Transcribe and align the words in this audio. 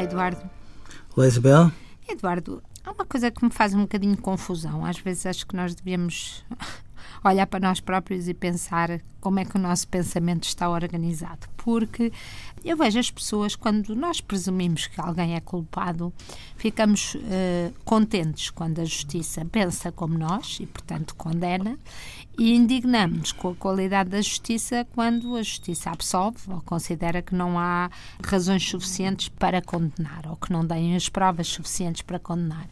Eduardo. 0.00 0.48
Olá, 1.14 1.26
Isabel. 1.26 1.72
Eduardo, 2.08 2.62
há 2.84 2.92
uma 2.92 3.04
coisa 3.04 3.30
que 3.30 3.44
me 3.44 3.50
faz 3.50 3.74
um 3.74 3.82
bocadinho 3.82 4.16
de 4.16 4.22
confusão. 4.22 4.84
Às 4.84 4.98
vezes 4.98 5.26
acho 5.26 5.46
que 5.46 5.54
nós 5.54 5.74
devíamos 5.74 6.44
olhar 7.24 7.46
para 7.46 7.60
nós 7.60 7.80
próprios 7.80 8.28
e 8.28 8.34
pensar 8.34 9.00
como 9.20 9.38
é 9.38 9.44
que 9.44 9.56
o 9.56 9.60
nosso 9.60 9.86
pensamento 9.86 10.44
está 10.44 10.68
organizado. 10.68 11.46
Porque 11.56 12.12
eu 12.64 12.76
vejo 12.76 12.98
as 12.98 13.10
pessoas, 13.10 13.54
quando 13.54 13.94
nós 13.94 14.20
presumimos 14.20 14.88
que 14.88 15.00
alguém 15.00 15.36
é 15.36 15.40
culpado, 15.40 16.12
ficamos 16.56 17.14
uh, 17.14 17.20
contentes 17.84 18.50
quando 18.50 18.80
a 18.80 18.84
justiça 18.84 19.44
pensa 19.44 19.92
como 19.92 20.18
nós 20.18 20.58
e, 20.60 20.66
portanto, 20.66 21.14
condena, 21.14 21.78
e 22.36 22.54
indignamos 22.54 23.30
com 23.30 23.50
a 23.50 23.54
qualidade 23.54 24.10
da 24.10 24.20
justiça 24.20 24.86
quando 24.92 25.36
a 25.36 25.42
justiça 25.42 25.90
absolve 25.90 26.52
ou 26.52 26.60
considera 26.62 27.22
que 27.22 27.34
não 27.34 27.58
há 27.58 27.90
razões 28.24 28.68
suficientes 28.68 29.28
para 29.28 29.62
condenar 29.62 30.26
ou 30.28 30.36
que 30.36 30.52
não 30.52 30.64
deem 30.64 30.96
as 30.96 31.08
provas 31.08 31.46
suficientes 31.46 32.02
para 32.02 32.18
condenar. 32.18 32.66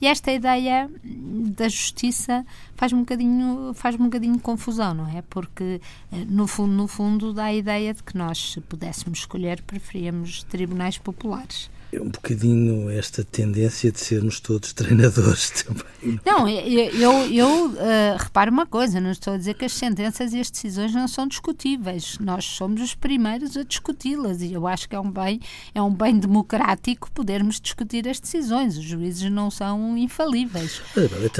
E 0.00 0.06
esta 0.06 0.30
ideia 0.30 0.88
da 1.02 1.68
justiça 1.68 2.46
faz 2.76 2.92
um 2.92 3.00
bocadinho, 3.00 3.72
faz 3.74 3.96
um 3.96 4.04
bocadinho 4.04 4.38
confusão, 4.38 4.94
não 4.94 5.08
é? 5.08 5.22
Porque, 5.22 5.80
eh, 6.12 6.24
no 6.28 6.46
fundo, 6.46 6.72
no 6.72 6.86
fundo, 6.86 7.32
dá 7.32 7.46
a 7.46 7.54
ideia 7.54 7.92
de 7.92 8.02
que 8.02 8.16
nós, 8.16 8.52
se 8.52 8.60
pudéssemos 8.60 9.20
escolher, 9.20 9.60
preferíamos 9.62 10.44
tribunais 10.44 10.98
populares. 10.98 11.68
É 11.90 12.00
um 12.00 12.08
bocadinho 12.08 12.90
esta 12.90 13.24
tendência 13.24 13.90
de 13.90 13.98
sermos 13.98 14.40
todos 14.40 14.72
treinadores 14.74 15.50
também. 15.50 16.20
Não, 16.24 16.46
eu, 16.46 16.90
eu, 16.90 17.12
eu 17.32 17.66
uh, 17.66 18.16
reparo 18.18 18.52
uma 18.52 18.66
coisa, 18.66 19.00
não 19.00 19.10
estou 19.10 19.32
a 19.32 19.36
dizer 19.38 19.54
que 19.54 19.64
as 19.64 19.72
sentenças 19.72 20.34
e 20.34 20.40
as 20.40 20.50
decisões 20.50 20.92
não 20.92 21.08
são 21.08 21.26
discutíveis. 21.26 22.18
Nós 22.20 22.44
somos 22.44 22.82
os 22.82 22.94
primeiros 22.94 23.56
a 23.56 23.62
discuti-las 23.62 24.42
e 24.42 24.52
eu 24.52 24.66
acho 24.66 24.86
que 24.86 24.94
é 24.94 25.00
um 25.00 25.10
bem, 25.10 25.40
é 25.74 25.80
um 25.80 25.92
bem 25.92 26.18
democrático 26.18 27.10
podermos 27.10 27.58
discutir 27.58 28.06
as 28.06 28.20
decisões. 28.20 28.76
Os 28.76 28.84
juízes 28.84 29.30
não 29.30 29.50
são 29.50 29.96
infalíveis. 29.96 30.82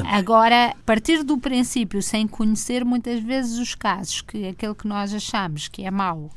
Agora, 0.07 0.75
partir 0.87 1.23
do 1.23 1.37
princípio, 1.37 2.03
sem 2.03 2.27
conhecer 2.27 2.85
muitas 2.85 3.21
vezes 3.23 3.59
os 3.59 3.75
casos, 3.75 4.23
que 4.23 4.49
aquele 4.49 4.75
que 4.75 4.89
nós 4.89 5.13
achamos 5.13 5.69
que 5.69 5.85
é 5.85 5.91
mau 5.91 6.31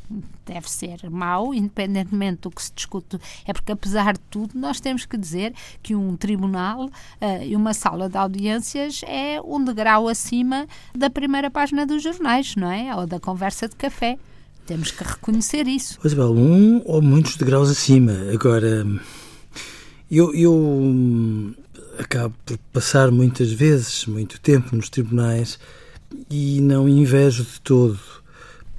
deve 0.45 0.69
ser 0.69 1.09
mau, 1.09 1.53
independentemente 1.53 2.41
do 2.41 2.51
que 2.51 2.61
se 2.61 2.73
discute, 2.73 3.17
é 3.45 3.53
porque 3.53 3.71
apesar 3.71 4.00
apesar 4.01 4.13
de 4.13 4.19
tudo, 4.29 4.51
nós 4.55 4.79
temos 4.79 5.05
que 5.05 5.17
dizer 5.17 5.53
que 5.81 5.95
um 5.95 6.15
tribunal 6.17 6.85
uh, 6.85 7.43
e 7.43 7.55
uma 7.55 7.73
sala 7.73 8.09
de 8.09 8.17
audiências 8.17 9.01
é 9.05 9.39
um 9.41 9.63
degrau 9.63 10.07
acima 10.07 10.67
da 10.95 11.09
primeira 11.09 11.49
página 11.49 11.85
dos 11.85 12.01
jornais, 12.01 12.55
não 12.55 12.71
é? 12.71 12.95
Ou 12.95 13.05
da 13.05 13.19
conversa 13.19 13.67
de 13.67 13.75
café. 13.75 14.17
Temos 14.65 14.91
que 14.91 15.03
reconhecer 15.03 15.67
isso. 15.67 15.99
Bem, 16.03 16.19
um 16.19 16.81
ou 16.85 17.01
muitos 17.01 17.35
degraus 17.35 17.69
acima. 17.69 18.13
Agora, 18.33 18.85
eu, 20.09 20.33
eu 20.33 20.53
hum, 20.53 21.53
acabo 21.99 22.33
por 22.45 22.57
passar 22.73 23.11
muitas 23.11 23.51
vezes 23.51 24.05
muito 24.05 24.39
tempo 24.39 24.75
nos 24.75 24.89
tribunais 24.89 25.59
e 26.29 26.59
não 26.61 26.87
invejo 26.87 27.43
de 27.43 27.61
todo 27.61 27.99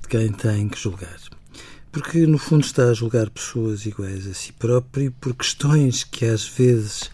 quem 0.09 0.31
tem 0.31 0.69
que 0.69 0.79
julgar 0.79 1.32
porque 1.93 2.27
no 2.27 2.39
fundo 2.39 2.65
está 2.65 2.89
a 2.89 2.95
julgar 2.95 3.29
pessoas 3.29 3.85
iguais 3.85 4.27
a 4.27 4.33
si 4.33 4.53
próprio 4.55 5.13
por 5.21 5.35
questões 5.35 6.03
que 6.03 6.25
às 6.25 6.49
vezes, 6.49 7.11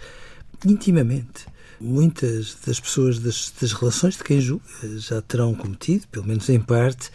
intimamente, 0.65 1.47
muitas 1.81 2.57
das 2.65 2.79
pessoas 2.79 3.19
das, 3.19 3.53
das 3.61 3.73
relações 3.73 4.17
de 4.17 4.23
quem 4.23 4.41
julga 4.41 4.65
já 4.97 5.21
terão 5.21 5.53
cometido, 5.53 6.07
pelo 6.09 6.27
menos 6.27 6.49
em 6.49 6.61
parte, 6.61 7.11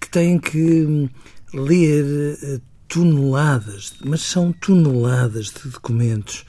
que 0.00 0.08
têm 0.08 0.38
que 0.38 1.08
ler 1.54 2.38
eh, 2.42 2.60
toneladas, 2.88 3.94
mas 4.04 4.22
são 4.22 4.52
toneladas 4.52 5.46
de 5.46 5.68
documentos 5.68 6.44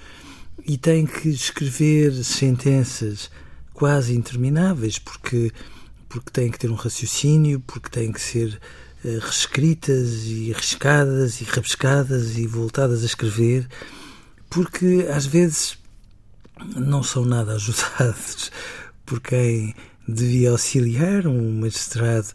e 0.66 0.78
têm 0.78 1.06
que 1.06 1.30
escrever 1.30 2.12
sentenças 2.24 3.30
quase 3.74 4.16
intermináveis 4.16 4.98
porque 4.98 5.52
porque 6.10 6.30
têm 6.30 6.52
que 6.52 6.60
ter 6.60 6.70
um 6.70 6.76
raciocínio, 6.76 7.60
porque 7.62 7.90
têm 7.90 8.12
que 8.12 8.22
ser 8.22 8.62
reescritas 9.04 10.24
e 10.26 10.54
arriscadas 10.54 11.42
e 11.42 11.44
rabiscadas 11.44 12.38
e 12.38 12.48
voltadas 12.48 13.04
a 13.04 13.06
escrever, 13.06 13.68
porque 14.50 15.08
às 15.14 15.26
vezes 15.26 15.78
não 16.76 17.04
são 17.04 17.26
nada 17.26 17.54
ajudados 17.56 18.52
por 19.06 19.20
quem 19.20 19.76
devia 20.08 20.52
auxiliar 20.52 21.28
um 21.28 21.60
magistrado, 21.60 22.28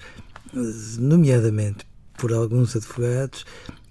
nomeadamente 0.99 1.87
por 2.17 2.33
alguns 2.33 2.75
advogados, 2.77 3.45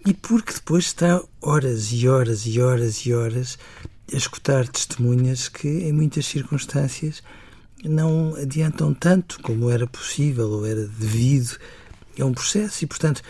e 0.05 0.13
porque 0.13 0.53
depois 0.53 0.85
está 0.85 1.21
horas 1.41 1.91
e 1.91 2.07
horas 2.07 2.45
e 2.45 2.59
horas 2.59 3.05
e 3.05 3.13
horas 3.13 3.57
a 4.11 4.15
escutar 4.15 4.67
testemunhas 4.67 5.49
que, 5.49 5.67
em 5.67 5.91
muitas 5.91 6.25
circunstâncias, 6.25 7.21
não 7.83 8.35
adiantam 8.35 8.93
tanto 8.93 9.39
como 9.41 9.69
era 9.69 9.85
possível 9.85 10.49
ou 10.49 10.65
era 10.65 10.87
devido 10.87 11.57
é 12.21 12.25
um 12.25 12.33
processo 12.33 12.83
e, 12.83 12.87
portanto, 12.87 13.21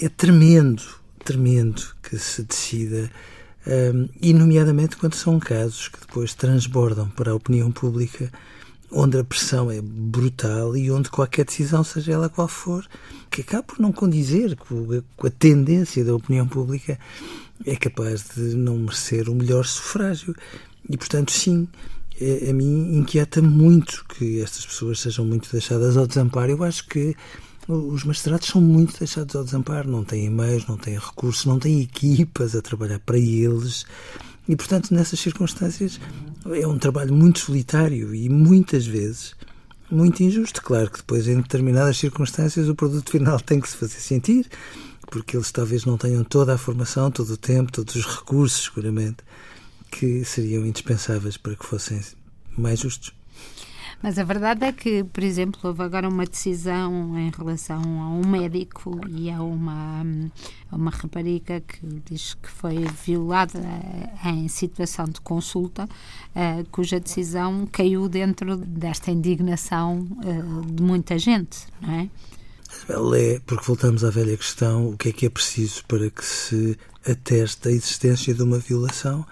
é 0.00 0.08
tremendo, 0.08 0.82
tremendo 1.24 1.82
que 2.02 2.18
se 2.18 2.42
decida, 2.42 3.10
um, 3.66 4.08
e 4.20 4.32
nomeadamente 4.32 4.96
quando 4.96 5.14
são 5.14 5.38
casos 5.38 5.88
que 5.88 6.00
depois 6.00 6.34
transbordam 6.34 7.08
para 7.10 7.32
a 7.32 7.34
opinião 7.34 7.70
pública, 7.70 8.32
onde 8.90 9.18
a 9.18 9.24
pressão 9.24 9.70
é 9.70 9.80
brutal 9.82 10.76
e 10.76 10.90
onde 10.90 11.10
qualquer 11.10 11.44
decisão, 11.44 11.84
seja 11.84 12.12
ela 12.12 12.28
qual 12.28 12.48
for, 12.48 12.86
que 13.30 13.42
acaba 13.42 13.62
por 13.62 13.78
não 13.78 13.92
condizer 13.92 14.56
com, 14.56 15.02
a 15.26 15.30
tendência 15.30 16.04
da 16.04 16.14
opinião 16.14 16.48
pública, 16.48 16.98
é 17.66 17.76
capaz 17.76 18.24
de 18.34 18.54
não 18.56 18.78
merecer 18.78 19.28
o 19.28 19.34
melhor 19.34 19.66
sufrágio. 19.66 20.34
E, 20.88 20.96
portanto, 20.96 21.32
sim, 21.32 21.68
é, 22.20 22.50
a 22.50 22.52
mim 22.54 22.96
inquieta 22.96 23.42
muito 23.42 24.04
que 24.08 24.40
estas 24.40 24.64
pessoas 24.64 25.00
sejam 25.00 25.24
muito 25.24 25.50
deixadas 25.52 25.96
ao 25.96 26.06
desamparo. 26.06 26.52
Eu 26.52 26.64
acho 26.64 26.86
que 26.86 27.14
os 27.68 28.02
magistrados 28.02 28.48
são 28.48 28.62
muito 28.62 28.98
deixados 28.98 29.36
ao 29.36 29.44
desamparo, 29.44 29.90
não 29.90 30.02
têm 30.02 30.30
meios, 30.30 30.66
não 30.66 30.78
têm 30.78 30.98
recursos, 30.98 31.44
não 31.44 31.58
têm 31.58 31.82
equipas 31.82 32.56
a 32.56 32.62
trabalhar 32.62 32.98
para 33.00 33.18
eles. 33.18 33.84
E, 34.48 34.56
portanto, 34.56 34.94
nessas 34.94 35.20
circunstâncias, 35.20 36.00
é 36.46 36.66
um 36.66 36.78
trabalho 36.78 37.14
muito 37.14 37.40
solitário 37.40 38.14
e 38.14 38.30
muitas 38.30 38.86
vezes 38.86 39.36
muito 39.90 40.22
injusto. 40.22 40.62
Claro 40.62 40.90
que 40.90 40.98
depois, 40.98 41.28
em 41.28 41.36
determinadas 41.36 41.98
circunstâncias, 41.98 42.70
o 42.70 42.74
produto 42.74 43.10
final 43.10 43.38
tem 43.42 43.60
que 43.60 43.68
se 43.68 43.76
fazer 43.76 44.00
sentir, 44.00 44.48
porque 45.10 45.36
eles 45.36 45.52
talvez 45.52 45.84
não 45.84 45.98
tenham 45.98 46.24
toda 46.24 46.54
a 46.54 46.58
formação, 46.58 47.10
todo 47.10 47.34
o 47.34 47.36
tempo, 47.36 47.70
todos 47.70 47.94
os 47.94 48.06
recursos, 48.06 48.64
seguramente, 48.64 49.18
que 49.90 50.24
seriam 50.24 50.64
indispensáveis 50.64 51.36
para 51.36 51.54
que 51.54 51.66
fossem 51.66 52.00
mais 52.56 52.80
justos. 52.80 53.17
Mas 54.00 54.16
a 54.16 54.22
verdade 54.22 54.64
é 54.64 54.72
que, 54.72 55.02
por 55.02 55.24
exemplo, 55.24 55.60
houve 55.64 55.82
agora 55.82 56.08
uma 56.08 56.24
decisão 56.24 57.18
em 57.18 57.30
relação 57.30 57.80
a 57.80 58.08
um 58.10 58.24
médico 58.24 59.00
e 59.08 59.28
a 59.28 59.42
uma, 59.42 60.06
a 60.70 60.76
uma 60.76 60.90
rapariga 60.90 61.60
que 61.60 61.80
diz 62.04 62.34
que 62.34 62.48
foi 62.48 62.84
violada 63.04 63.60
em 64.24 64.46
situação 64.46 65.04
de 65.06 65.20
consulta, 65.20 65.84
uh, 65.84 66.64
cuja 66.70 67.00
decisão 67.00 67.68
caiu 67.72 68.08
dentro 68.08 68.56
desta 68.56 69.10
indignação 69.10 70.06
uh, 70.24 70.66
de 70.66 70.82
muita 70.82 71.18
gente, 71.18 71.66
não 71.80 71.92
é? 71.92 72.08
Porque 73.46 73.64
voltamos 73.64 74.04
à 74.04 74.10
velha 74.10 74.36
questão: 74.36 74.90
o 74.90 74.96
que 74.96 75.08
é 75.08 75.12
que 75.12 75.26
é 75.26 75.30
preciso 75.30 75.84
para 75.86 76.08
que 76.08 76.24
se 76.24 76.78
ateste 77.04 77.66
a 77.66 77.70
existência 77.72 78.32
de 78.32 78.42
uma 78.42 78.58
violação? 78.58 79.26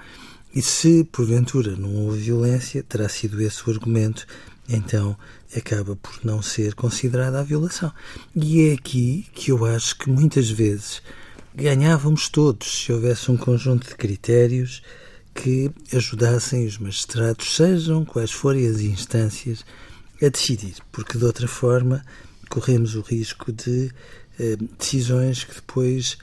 E 0.55 0.63
se, 0.63 1.05
porventura, 1.05 1.77
não 1.77 2.07
houve 2.07 2.19
violência, 2.19 2.83
terá 2.83 3.11
sido 3.11 3.43
esse 3.43 3.69
o 3.69 3.71
argumento 3.71 4.27
então 4.69 5.17
acaba 5.57 5.97
por 5.97 6.25
não 6.25 6.43
ser 6.43 6.75
considerada 6.75 7.41
a 7.41 7.45
violação. 7.45 7.93
E 8.35 8.69
é 8.69 8.73
aqui 8.75 9.27
que 9.33 9.51
eu 9.53 9.65
acho 9.65 9.97
que 9.97 10.11
muitas 10.11 10.51
vezes 10.51 11.03
ganhávamos 11.55 12.29
todos 12.29 12.85
se 12.85 12.93
houvesse 12.93 13.31
um 13.31 13.37
conjunto 13.37 13.89
de 13.89 13.95
critérios 13.95 14.83
que 15.35 15.71
ajudassem 15.93 16.67
os 16.67 16.79
magistrados, 16.79 17.55
sejam 17.55 18.05
quais 18.05 18.33
forem 18.33 18.67
as 18.67 18.81
instâncias, 18.81 19.65
a 20.23 20.29
decidir, 20.29 20.77
porque 20.91 21.19
de 21.19 21.25
outra 21.25 21.47
forma 21.47 22.05
corremos 22.49 22.95
o 22.95 23.03
risco 23.03 23.53
de 23.53 23.91
eh, 24.39 24.57
decisões 24.79 25.45
que 25.45 25.55
depois 25.55 26.17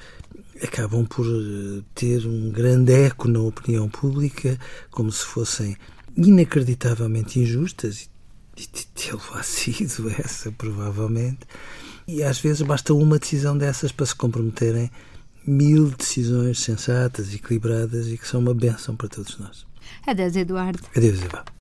acabam 0.64 1.06
por 1.06 1.26
eh, 1.26 1.84
ter 1.94 2.26
um 2.26 2.50
grande 2.50 2.92
eco 2.92 3.28
na 3.28 3.40
opinião 3.40 3.88
pública, 3.88 4.58
como 4.90 5.12
se 5.12 5.24
fossem 5.26 5.78
inacreditavelmente 6.16 7.40
injustas 7.40 8.10
tê-lo 8.96 9.22
sido 9.44 10.10
essa, 10.10 10.52
provavelmente. 10.52 11.40
E 12.08 12.24
às 12.24 12.40
vezes 12.40 12.62
basta 12.62 12.94
uma 12.94 13.18
decisão 13.18 13.58
dessas 13.58 13.92
para 13.92 14.06
se 14.06 14.16
comprometerem 14.16 14.92
mil 15.46 15.90
decisões 15.90 16.60
sensatas, 16.60 17.34
equilibradas 17.34 18.08
e 18.08 18.18
que 18.18 18.28
são 18.28 18.40
uma 18.40 18.54
benção 18.54 18.96
para 18.96 19.10
todos 19.10 19.38
nós. 19.38 19.66
Adeus, 20.06 20.36
Eduardo. 20.36 20.80
Adeus, 20.96 21.22
Eva. 21.22 21.53